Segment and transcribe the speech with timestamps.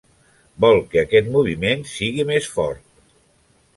[0.63, 2.85] Vol que aquest moviment sigui més fort.